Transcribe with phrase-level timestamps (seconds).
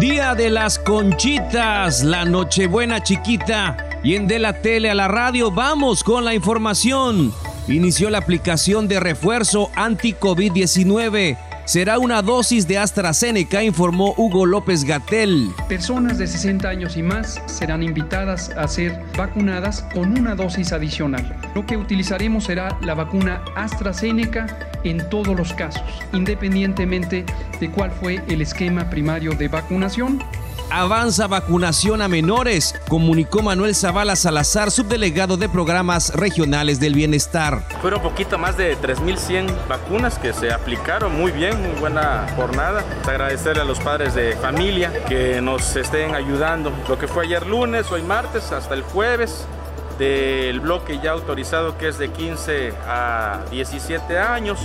[0.00, 3.76] Día de las Conchitas, la Nochebuena chiquita.
[4.02, 7.34] Y en De la Tele a la radio vamos con la información.
[7.68, 11.36] Inició la aplicación de refuerzo anti-COVID-19
[11.70, 15.52] será una dosis de AstraZeneca, informó Hugo López Gatel.
[15.68, 21.39] Personas de 60 años y más serán invitadas a ser vacunadas con una dosis adicional.
[21.54, 24.46] Lo que utilizaremos será la vacuna AstraZeneca
[24.84, 27.24] en todos los casos, independientemente
[27.58, 30.22] de cuál fue el esquema primario de vacunación
[30.72, 37.64] Avanza vacunación a menores, comunicó Manuel Zavala Salazar, subdelegado de programas regionales del bienestar.
[37.82, 42.84] Fueron poquito más de 3.100 vacunas que se aplicaron muy bien, muy buena jornada.
[43.04, 46.72] Agradecerle a los padres de familia que nos estén ayudando.
[46.88, 49.46] Lo que fue ayer lunes, hoy martes, hasta el jueves,
[50.00, 54.58] del bloque ya autorizado que es de 15 a 17 años.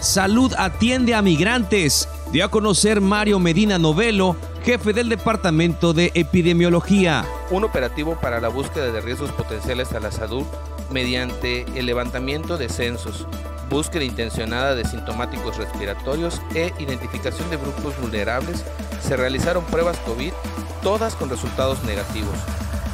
[0.00, 2.08] Salud atiende a migrantes.
[2.30, 7.24] Dio a conocer Mario Medina Novelo, jefe del Departamento de Epidemiología.
[7.50, 10.44] Un operativo para la búsqueda de riesgos potenciales a la salud
[10.92, 13.26] mediante el levantamiento de censos,
[13.68, 18.64] búsqueda intencionada de sintomáticos respiratorios e identificación de grupos vulnerables.
[19.02, 20.32] Se realizaron pruebas COVID,
[20.80, 22.36] todas con resultados negativos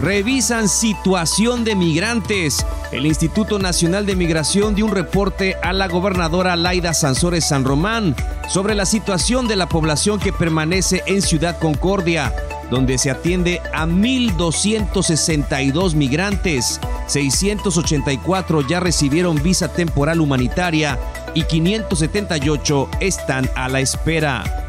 [0.01, 2.65] revisan situación de migrantes.
[2.91, 8.15] El Instituto Nacional de Migración dio un reporte a la gobernadora Laida Sansores San Román
[8.49, 12.33] sobre la situación de la población que permanece en Ciudad Concordia,
[12.71, 16.79] donde se atiende a 1.262 migrantes.
[17.07, 20.99] 684 ya recibieron visa temporal humanitaria
[21.35, 24.62] y 578 están a la espera.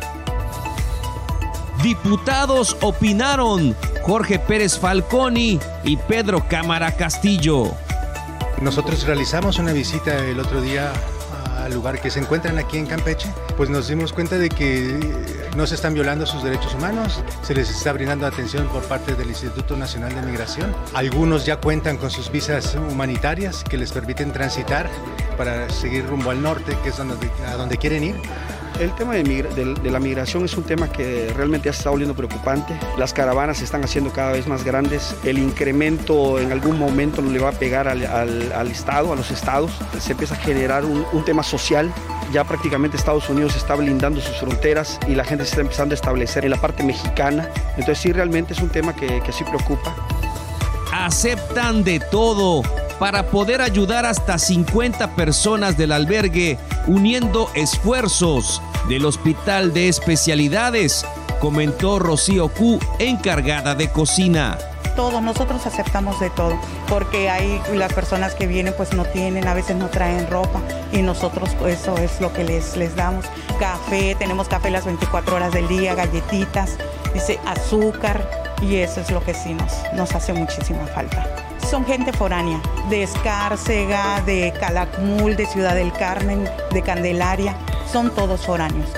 [1.83, 7.73] Diputados opinaron Jorge Pérez Falconi y Pedro Cámara Castillo.
[8.61, 10.93] Nosotros realizamos una visita el otro día
[11.61, 14.97] al lugar que se encuentran aquí en Campeche, pues nos dimos cuenta de que
[15.57, 19.27] no se están violando sus derechos humanos, se les está brindando atención por parte del
[19.27, 20.73] Instituto Nacional de Migración.
[20.93, 24.89] Algunos ya cuentan con sus visas humanitarias que les permiten transitar
[25.37, 28.15] para seguir rumbo al norte, que es a donde quieren ir.
[28.83, 32.77] El tema de, la migración es un tema que realmente se está volviendo preocupante.
[32.97, 35.15] Las caravanas se están haciendo cada vez más grandes.
[35.23, 39.71] El incremento en algún momento le va a pegar al, Estado, a los estados.
[40.01, 41.93] Se empieza a generar un, tema social.
[42.33, 45.95] Ya prácticamente Estados Unidos está blindando sus fronteras y la gente se está empezando a
[45.95, 47.47] establecer en la parte mexicana.
[47.77, 49.95] Entonces sí, realmente es un tema que sí preocupa.
[50.91, 52.63] Aceptan de todo
[52.99, 61.05] para poder ayudar hasta 50 personas del albergue uniendo esfuerzos del Hospital de Especialidades,
[61.39, 64.57] comentó Rocío Q, encargada de cocina
[64.95, 66.55] todo, nosotros aceptamos de todo,
[66.87, 70.61] porque hay las personas que vienen pues no tienen, a veces no traen ropa
[70.91, 73.25] y nosotros pues, eso es lo que les, les damos.
[73.59, 76.77] Café, tenemos café las 24 horas del día, galletitas,
[77.13, 78.29] dice azúcar
[78.61, 83.03] y eso es lo que sí nos, nos hace muchísima falta son gente foránea, de
[83.03, 87.55] Escárcega, de Calakmul, de Ciudad del Carmen, de Candelaria,
[87.91, 88.89] son todos foráneos.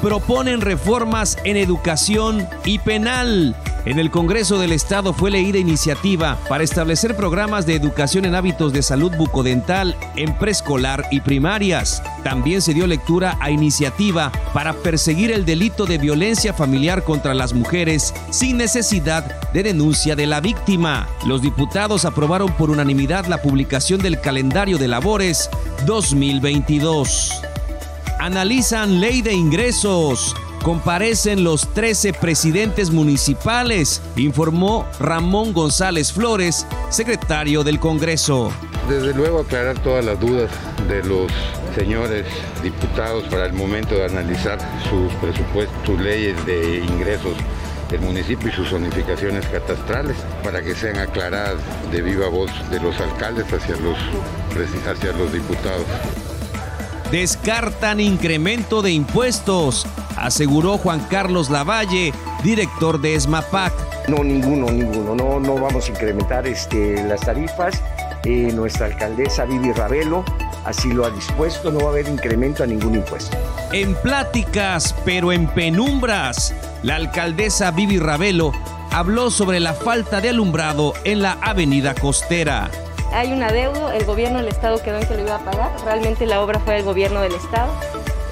[0.00, 3.54] Proponen reformas en educación y penal.
[3.84, 8.72] En el Congreso del Estado fue leída iniciativa para establecer programas de educación en hábitos
[8.72, 12.00] de salud bucodental en preescolar y primarias.
[12.22, 17.54] También se dio lectura a iniciativa para perseguir el delito de violencia familiar contra las
[17.54, 21.08] mujeres sin necesidad de denuncia de la víctima.
[21.26, 25.50] Los diputados aprobaron por unanimidad la publicación del calendario de labores
[25.86, 27.42] 2022.
[28.20, 37.80] Analizan ley de ingresos comparecen los 13 presidentes municipales, informó Ramón González Flores, secretario del
[37.80, 38.52] Congreso.
[38.88, 40.50] Desde luego aclarar todas las dudas
[40.88, 41.30] de los
[41.74, 42.26] señores
[42.62, 44.58] diputados para el momento de analizar
[44.88, 47.34] sus presupuestos, sus leyes de ingresos
[47.90, 51.56] del municipio y sus zonificaciones catastrales para que sean aclaradas
[51.90, 53.98] de viva voz de los alcaldes hacia los,
[54.86, 55.86] hacia los diputados.
[57.12, 59.86] Descartan incremento de impuestos
[60.16, 62.10] aseguró Juan Carlos Lavalle,
[62.42, 64.08] director de ESMAPAC.
[64.08, 65.14] No, ninguno, ninguno.
[65.14, 67.82] No, no vamos a incrementar este, las tarifas.
[68.24, 70.24] Eh, nuestra alcaldesa Vivi Ravelo
[70.64, 73.36] así lo ha dispuesto, no va a haber incremento a ningún impuesto.
[73.72, 78.52] En pláticas, pero en penumbras, la alcaldesa Vivi Ravelo
[78.90, 82.70] habló sobre la falta de alumbrado en la avenida costera.
[83.12, 86.26] Hay un adeudo, el gobierno del estado quedó en que lo iba a pagar, realmente
[86.26, 87.72] la obra fue del gobierno del estado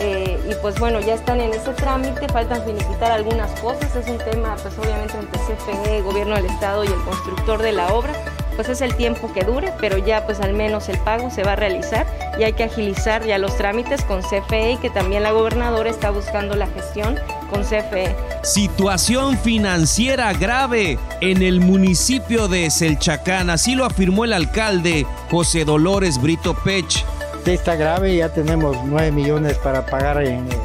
[0.03, 4.17] eh, y pues bueno, ya están en ese trámite, faltan finiquitar algunas cosas, es un
[4.17, 8.13] tema pues obviamente entre CFE, Gobierno del Estado y el constructor de la obra,
[8.61, 11.53] pues es el tiempo que dure, pero ya pues al menos el pago se va
[11.53, 12.07] a realizar
[12.39, 16.11] y hay que agilizar ya los trámites con CFE y que también la gobernadora está
[16.11, 17.19] buscando la gestión
[17.49, 18.15] con CFE.
[18.43, 26.21] Situación financiera grave en el municipio de Selchacán, así lo afirmó el alcalde José Dolores
[26.21, 27.03] Brito Pech.
[27.47, 30.57] Está grave, ya tenemos 9 millones para pagar en, eh,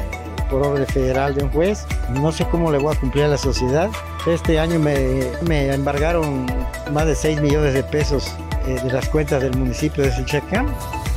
[0.50, 1.86] por orden federal de un juez.
[2.10, 3.88] No sé cómo le voy a cumplir a la sociedad.
[4.26, 6.46] Este año me, me embargaron
[6.92, 8.32] más de 6 millones de pesos
[8.66, 10.66] eh, de las cuentas del municipio de Selchacán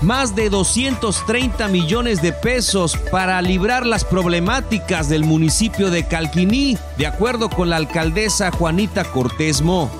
[0.01, 7.07] más de 230 millones de pesos para librar las problemáticas del municipio de Calquiní, de
[7.07, 9.91] acuerdo con la alcaldesa Juanita Cortés Mo.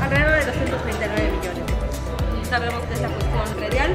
[0.00, 2.48] Alrededor de 239 millones.
[2.48, 3.94] Sabemos que esta cuestión real.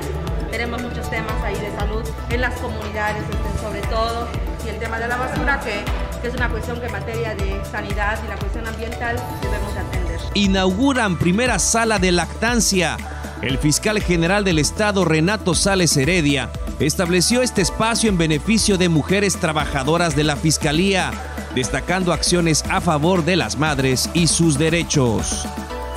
[0.51, 4.27] Tenemos muchos temas ahí de salud en las comunidades, este, sobre todo,
[4.65, 5.83] y el tema de la basura, que,
[6.23, 10.19] que es una cuestión que en materia de sanidad y la cuestión ambiental debemos atender.
[10.33, 12.97] Inauguran primera sala de lactancia
[13.43, 16.49] el fiscal general del Estado, Renato Sales Heredia,
[16.79, 21.11] estableció este espacio en beneficio de mujeres trabajadoras de la Fiscalía,
[21.53, 25.45] destacando acciones a favor de las madres y sus derechos.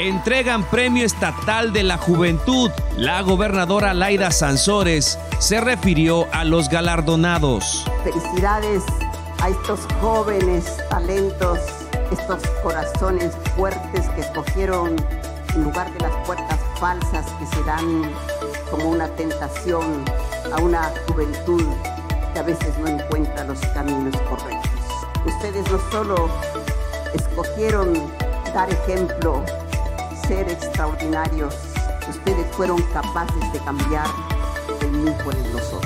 [0.00, 2.72] Entregan Premio Estatal de la Juventud.
[2.96, 7.84] La gobernadora Laida Sansores se refirió a los galardonados.
[8.02, 8.82] Felicidades
[9.42, 11.58] a estos jóvenes talentos,
[12.10, 14.96] estos corazones fuertes que escogieron
[15.54, 18.10] en lugar de las puertas falsas que se dan
[18.70, 20.04] como una tentación
[20.52, 21.64] a una juventud
[22.32, 24.80] que a veces no encuentra los caminos correctos.
[25.24, 26.28] Ustedes no solo
[27.14, 27.94] escogieron
[28.54, 29.42] dar ejemplo,
[30.26, 31.54] ser extraordinarios,
[32.08, 34.06] ustedes fueron capaces de cambiar
[34.80, 35.85] el por el nosotros.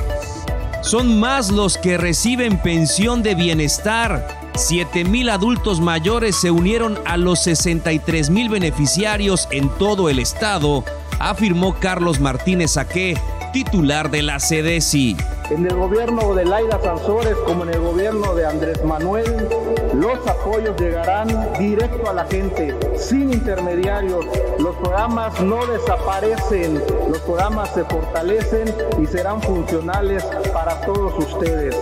[0.91, 4.27] Son más los que reciben pensión de bienestar
[4.57, 10.85] 7 mil adultos mayores se unieron a los 63 mil beneficiarios en todo el estado,
[11.21, 13.17] afirmó Carlos Martínez Aque,
[13.53, 15.17] titular de la CEDESI.
[15.51, 19.49] En el gobierno de Laida Sansores como en el gobierno de Andrés Manuel,
[19.95, 21.27] los apoyos llegarán
[21.59, 24.25] directo a la gente, sin intermediarios.
[24.61, 31.77] Los programas no desaparecen, los programas se fortalecen y serán funcionales para todos ustedes.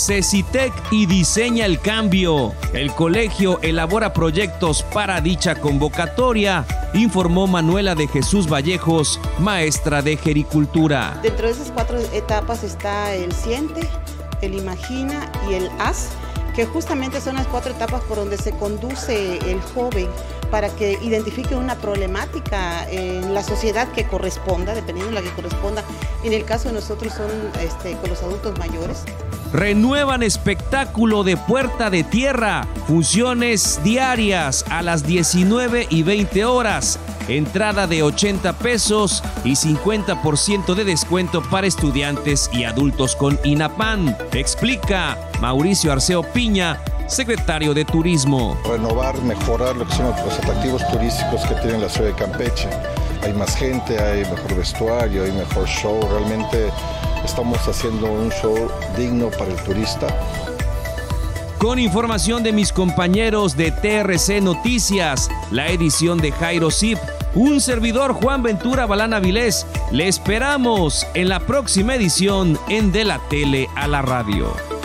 [0.00, 2.54] CECITEC y diseña el cambio.
[2.72, 6.64] El colegio elabora proyectos para dicha convocatoria,
[6.94, 11.18] informó Manuela de Jesús Vallejos, maestra de Gericultura.
[11.22, 13.86] Dentro de esas cuatro etapas está el Siente,
[14.40, 16.08] el Imagina y el Haz,
[16.54, 20.08] que justamente son las cuatro etapas por donde se conduce el joven
[20.50, 25.84] para que identifique una problemática en la sociedad que corresponda, dependiendo de la que corresponda.
[26.24, 27.30] En el caso de nosotros son
[27.60, 29.04] este, con los adultos mayores.
[29.52, 37.00] Renuevan espectáculo de Puerta de Tierra, funciones diarias a las 19 y 20 horas,
[37.36, 44.16] entrada de 80 pesos y 50% de descuento para estudiantes y adultos con INAPAN.
[44.32, 48.58] Explica Mauricio Arceo Piña, secretario de Turismo.
[48.68, 52.68] Renovar, mejorar lo que son los atractivos turísticos que tiene la ciudad de Campeche.
[53.22, 56.00] Hay más gente, hay mejor vestuario, hay mejor show.
[56.10, 56.70] Realmente
[57.24, 60.06] estamos haciendo un show digno para el turista.
[61.60, 66.96] Con información de mis compañeros de TRC Noticias, la edición de Jairo Zip,
[67.34, 73.18] un servidor Juan Ventura Balana Vilés, le esperamos en la próxima edición en De la
[73.28, 74.79] Tele a la Radio.